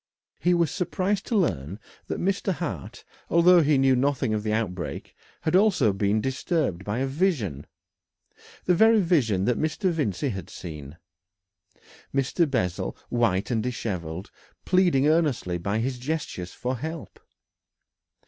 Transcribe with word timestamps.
He 0.39 0.55
was 0.55 0.71
surprised 0.71 1.27
to 1.27 1.35
learn 1.37 1.79
that 2.07 2.19
Mr. 2.19 2.53
Hart, 2.53 3.05
although 3.29 3.61
he 3.61 3.77
knew 3.77 3.95
nothing 3.95 4.33
of 4.33 4.41
the 4.41 4.51
outbreak, 4.51 5.15
had 5.41 5.55
also 5.55 5.93
been 5.93 6.19
disturbed 6.19 6.83
by 6.83 6.97
a 6.97 7.05
vision, 7.05 7.67
the 8.65 8.73
very 8.73 8.99
vision 8.99 9.45
that 9.45 9.59
Mr. 9.59 9.91
Vincey 9.91 10.29
had 10.29 10.49
seen 10.49 10.97
Mr. 12.11 12.49
Bessel, 12.49 12.97
white 13.09 13.51
and 13.51 13.61
dishevelled, 13.61 14.31
pleading 14.65 15.07
earnestly 15.07 15.59
by 15.59 15.77
his 15.77 15.99
gestures 15.99 16.51
for 16.51 16.77
help. 16.77 17.19